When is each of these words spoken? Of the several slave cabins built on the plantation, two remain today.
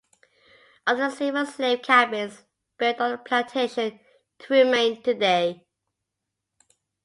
Of 0.87 0.97
the 0.97 1.11
several 1.11 1.45
slave 1.45 1.83
cabins 1.83 2.41
built 2.79 2.99
on 3.01 3.11
the 3.11 3.17
plantation, 3.19 3.99
two 4.39 4.53
remain 4.55 5.03
today. 5.03 5.67